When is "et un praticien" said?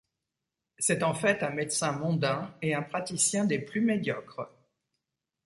2.63-3.45